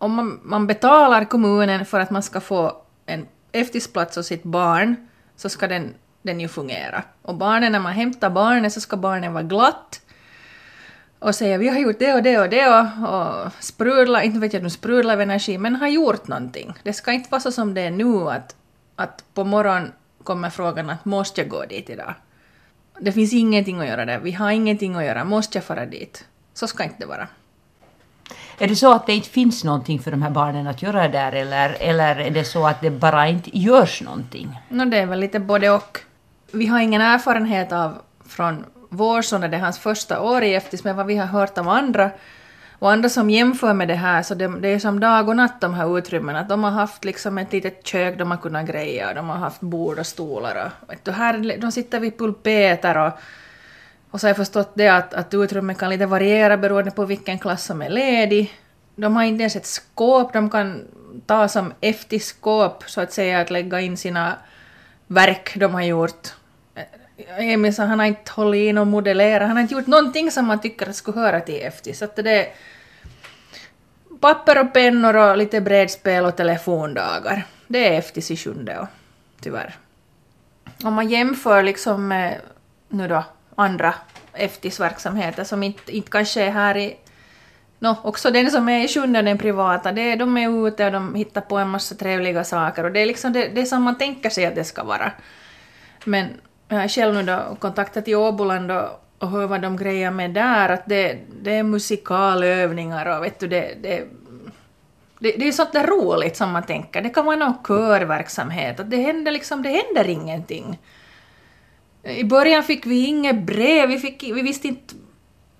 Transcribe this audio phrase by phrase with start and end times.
[0.00, 5.08] om man, man betalar kommunen för att man ska få en eftisplats åt sitt barn,
[5.36, 7.02] så ska den, den ju fungera.
[7.22, 10.00] Och barnen, när man hämtar barnet så ska barnen vara glatt
[11.18, 14.52] och säga vi har gjort det och det och det och, och sprudla, inte vet
[14.52, 16.74] jag om sprudla av energi, men har gjort någonting.
[16.82, 18.56] Det ska inte vara så som det är nu att,
[18.96, 19.92] att på morgonen
[20.24, 22.14] kommer frågan att måste jag gå dit idag?
[23.00, 26.24] Det finns ingenting att göra där, vi har ingenting att göra, måste jag fara dit?
[26.54, 27.28] Så ska inte det vara.
[28.58, 31.32] Är det så att det inte finns någonting för de här barnen att göra där
[31.32, 34.60] eller, eller är det så att det bara inte görs någonting?
[34.68, 35.98] No, det är väl lite både och.
[36.52, 37.98] Vi har ingen erfarenhet av
[38.28, 41.58] från vår son, det är hans första år i Eftis, men vad vi har hört
[41.58, 42.10] av andra
[42.80, 45.60] och andra som jämför med det här, så det, det är som dag och natt
[45.60, 46.40] de här utrymmena.
[46.40, 49.60] Att de har haft liksom ett litet kök de har kunnat greja, de har haft
[49.60, 53.12] bord och stolar och vet du, här, de sitter vid pulpeter och
[54.10, 57.38] och så har jag förstått det att, att utrymmen kan lite variera beroende på vilken
[57.38, 58.54] klass som är ledig.
[58.96, 60.84] De har inte ens ett skåp de kan
[61.26, 64.34] ta som efterskåp så att säga att lägga in sina
[65.06, 66.28] verk de har gjort.
[67.38, 70.46] Emil sa han har inte hållit in och modellerat, han har inte gjort någonting som
[70.46, 71.92] man tycker skulle höra till efter.
[71.92, 72.48] Så att det är
[74.20, 77.46] papper och pennor och lite brädspel och telefondagar.
[77.66, 78.86] Det är eftis i sjunde år,
[79.40, 79.74] tyvärr.
[80.84, 82.40] Om man jämför liksom med
[82.88, 83.24] nu då
[83.54, 83.94] andra
[84.32, 86.96] eftisverksamheter som inte, inte kanske är här i...
[87.78, 91.14] No, också den som är i sjunde, den privata, det, de är ute och de
[91.14, 94.30] hittar på en massa trevliga saker och det är liksom det, det som man tänker
[94.30, 95.12] sig att det ska vara.
[96.04, 96.28] Men
[96.68, 100.30] jag har själv nu då kontaktat i Åboland och, och hör vad de grejer med
[100.30, 104.04] där, att det, det är musikalövningar och vet du, det, det,
[105.18, 107.02] det, det är sånt där roligt som man tänker.
[107.02, 110.78] Det kan vara någon körverksamhet, att det händer liksom, det händer ingenting.
[112.02, 114.94] I början fick vi inget brev, vi, fick, vi visste inte...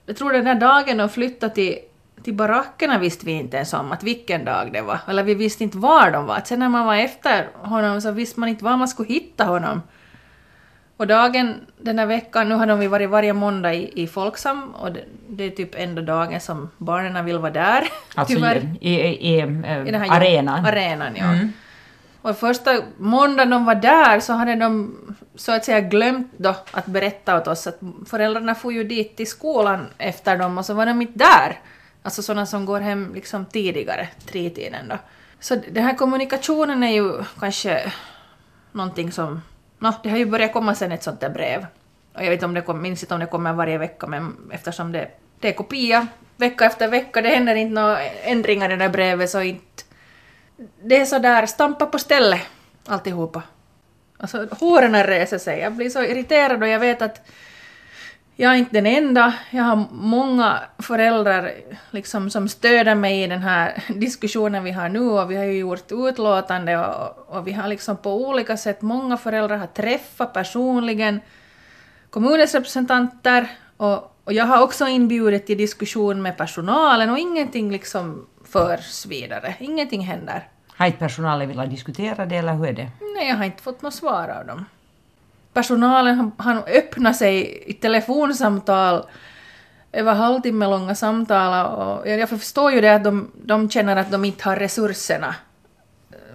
[0.06, 1.78] Jag tror den där dagen de flyttade till,
[2.22, 4.98] till barackerna visste vi inte ens om att vilken dag det var.
[5.08, 6.41] Eller vi visste inte var de var.
[6.44, 9.82] Sen när man var efter honom så visste man inte var man skulle hitta honom.
[10.97, 14.93] Och dagen den här veckan, nu har de varit varje måndag i, i Folksam och
[14.93, 17.88] det, det, är typ enda dagen som barnen vill vara där.
[18.14, 18.38] Alltså
[18.81, 20.66] i, i, i, äh, I den här arenan?
[20.66, 21.25] Arenan, ja.
[21.25, 21.53] Mm.
[22.22, 24.97] Och första måndagen de var där så hade de
[25.34, 29.26] så att säga glömt då att berätta åt oss att föräldrarna får ju dit till
[29.26, 31.60] skolan efter dem och så var de inte där.
[32.03, 34.98] Alltså sådana som går hem liksom tidigare, tretiden då.
[35.41, 37.92] Så den här kommunikationen är ju kanske
[38.72, 39.42] någonting som...
[39.78, 41.66] No, det har ju börjat komma sen ett sånt där brev.
[42.14, 44.92] Och jag vet om det kom, minns inte om det kommer varje vecka men eftersom
[44.92, 45.10] det,
[45.41, 46.06] det är kopia
[46.37, 49.84] vecka efter vecka, det händer inte några ändringar i det där brevet så inte
[50.82, 52.41] det är sådär stampa på stället
[52.87, 53.43] alltihopa.
[54.19, 55.59] Alltså håren reser sig.
[55.60, 57.28] Jag blir så irriterad och jag vet att
[58.37, 59.34] jag är inte den enda.
[59.50, 61.53] Jag har många föräldrar
[61.91, 65.59] liksom, som stöder mig i den här diskussionen vi har nu och vi har ju
[65.59, 71.20] gjort utlåtande och, och vi har liksom på olika sätt, många föräldrar har träffat personligen
[72.10, 78.26] kommunens representanter och, och jag har också inbjudit till diskussion med personalen och ingenting liksom
[78.53, 79.55] förs vidare.
[79.59, 80.49] Ingenting händer.
[80.69, 82.91] Har inte personalen velat diskutera det eller hur är det?
[83.15, 84.65] Nej, jag har inte fått något svar av dem.
[85.53, 89.06] Personalen har öppnat sig i telefonsamtal
[89.93, 94.25] över halvtimme långa samtal och jag förstår ju det att de, de känner att de
[94.25, 95.34] inte har resurserna,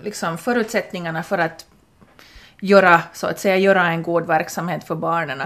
[0.03, 1.65] liksom förutsättningarna för att
[2.61, 5.41] göra, så att säga, göra en god verksamhet för barnen.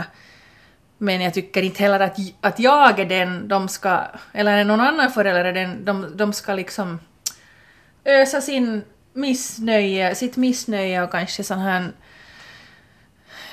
[1.01, 4.01] Men jag tycker inte heller att, att jag är den de ska,
[4.33, 6.99] eller någon annan förälder är den de, de ska liksom
[8.05, 8.81] ösa sin
[9.13, 11.91] missnöje, sitt missnöje och kanske sån här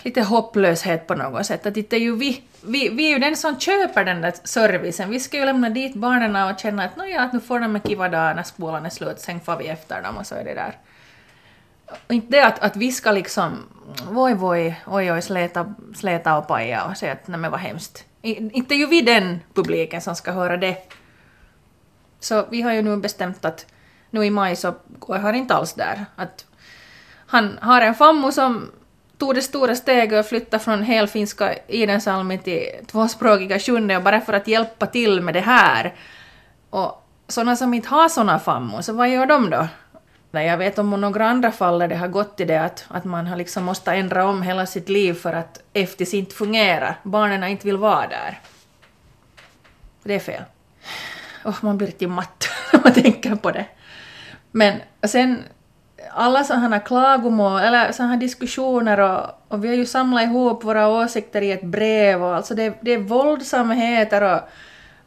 [0.03, 1.67] lite hopplöshet på något sätt.
[1.67, 5.11] Att det är ju vi, vi, vi är ju den som köper den där servicen.
[5.11, 7.83] Vi ska ju lämna dit barnen och känna att, ja, att nu får de en
[7.83, 10.55] kiva dag när skolan är slut, sen får vi efter dem och så är det
[10.55, 10.75] där.
[12.07, 13.65] Och inte det att, att vi ska liksom
[14.11, 18.05] Voi voi, oj oj, släta, släta och paja och säga att nej men vad hemskt.
[18.23, 20.93] Inte ju vi den publiken som ska höra det.
[22.21, 23.67] Så vi har ju nu bestämt att
[24.11, 26.07] nu i maj så går han inte alls där.
[26.17, 26.47] Att
[27.27, 28.71] han har en fammo som
[29.19, 34.33] tog det stora steget och flyttade från helfinska Idensalmi till tvåspråkiga Sjunde och bara för
[34.33, 35.95] att hjälpa till med det här.
[36.71, 39.69] Och sådana som inte har sådana fammor, så vad gör de då?
[40.43, 43.27] Jag vet om några andra fall där det har gått till det att, att man
[43.27, 47.01] har liksom måste ändra om hela sitt liv för att FTIS inte fungerar.
[47.03, 48.41] Barnen inte vill vara där.
[50.03, 50.43] Det är fel.
[51.45, 53.67] Oh, man blir riktigt matt när man tänker på det.
[54.51, 55.45] Men sen
[56.11, 61.43] alla sådana klagomål eller sådana diskussioner och, och, vi har ju samlat ihop våra åsikter
[61.43, 64.41] i ett brev och alltså det, det är våldsamheter och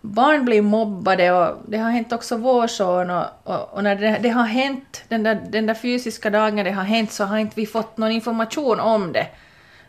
[0.01, 4.19] barn blir mobbade och det har hänt också vår son och, och, och när det,
[4.21, 7.55] det, har hänt, den där, den där fysiska dagen det har hänt så har inte
[7.55, 9.27] vi fått någon information om det.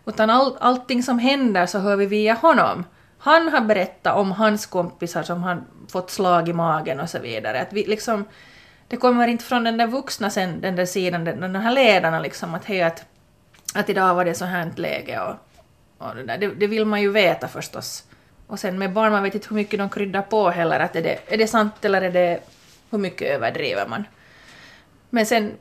[0.06, 2.84] Utan all, allting som händer så hör vi via honom.
[3.18, 5.62] Han har berättat om hans kompisar som har
[5.92, 7.60] fått slag i magen och så vidare.
[7.60, 8.24] Att vi liksom,
[8.88, 12.20] det kommer inte från den där vuxna sen, den där sidan, den, de här ledarna
[12.20, 13.04] liksom att hej att,
[13.74, 15.34] att idag var det så här läge och,
[15.98, 16.38] och det, där.
[16.38, 18.04] Det, det vill man ju veta förstås.
[18.50, 21.02] Och sen med barn, man vet inte hur mycket de kryddar på heller, att är
[21.02, 22.40] det, är det sant eller är det,
[22.90, 24.04] hur mycket överdriver man?
[25.10, 25.52] Men sen,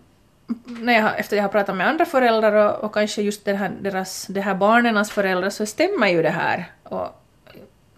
[0.65, 3.71] när jag, efter jag har pratat med andra föräldrar och, och kanske just det här,
[3.81, 6.71] deras, det här barnens föräldrar så stämmer ju det här.
[6.83, 7.23] Och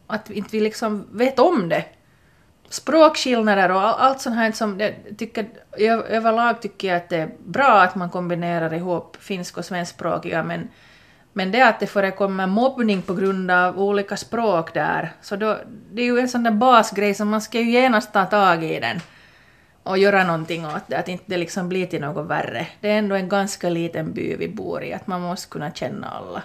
[0.08, 1.86] att inte vi liksom vet om det.
[2.70, 5.46] Språkskillnader och allt sånt här som jag tycker,
[6.10, 10.70] överlag tycker jag att det är bra att man kombinerar ihop finsk och svenskspråkiga men
[11.34, 15.58] men det att det förekommer mobbning på grund av olika språk där, så då,
[15.92, 18.80] det är ju en sån där basgrej som man ska ju genast ta tag i
[18.80, 19.00] den
[19.84, 22.68] och göra någonting åt det, att inte det liksom blir till något värre.
[22.82, 26.08] Det är ändå en ganska liten by vi bor i, att man måste kunna känna
[26.10, 26.44] alla.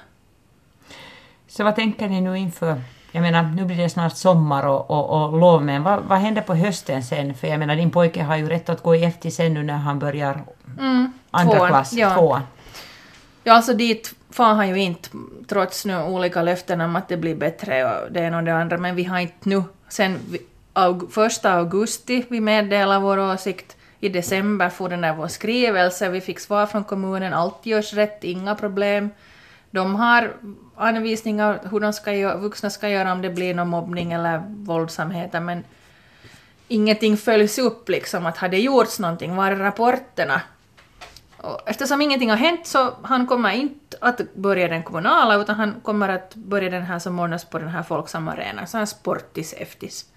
[1.49, 2.81] Så vad tänker ni nu inför
[3.17, 6.43] jag menar, nu blir det snart sommar och, och, och lov, men vad, vad händer
[6.43, 7.35] på hösten sen?
[7.35, 9.77] För jag menar, din pojke har ju rätt att gå i efter sen nu när
[9.77, 10.45] han börjar
[10.79, 12.15] mm, andra tvåan, klass, ja.
[12.15, 12.43] tvåan.
[13.45, 15.09] Ja, alltså dit far han ju inte,
[15.49, 18.79] trots nu olika löften om att det blir bättre och det ena och det andra,
[18.79, 20.19] men vi har inte nu, sen
[20.73, 26.21] aug, första augusti vi meddelar vår åsikt, i december får den där vår skrivelse, vi
[26.21, 29.11] fick svar från kommunen, allt görs rätt, inga problem.
[29.71, 30.33] De har
[30.77, 35.41] anvisningar hur de ska göra, vuxna ska göra om det blir någon mobbning eller våldsamheter,
[35.41, 35.65] men
[36.69, 40.41] ingenting följs upp liksom, att har det gjorts någonting, var är rapporterna?
[41.47, 45.81] Och eftersom ingenting har hänt så han kommer inte att börja den kommunala utan han
[45.81, 49.53] kommer att börja den här som ordnas på den här Folksam Arena, så en sportis
[49.53, 50.07] eftis.